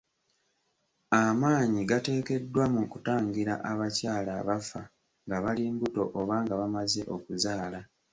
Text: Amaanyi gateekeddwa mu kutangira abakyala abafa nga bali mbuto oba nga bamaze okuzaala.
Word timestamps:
Amaanyi 1.21 1.81
gateekeddwa 1.89 2.63
mu 2.73 2.81
kutangira 2.91 3.53
abakyala 3.71 4.31
abafa 4.41 4.81
nga 5.25 5.37
bali 5.43 5.63
mbuto 5.73 6.03
oba 6.19 6.35
nga 6.43 6.55
bamaze 6.61 7.01
okuzaala. 7.15 7.79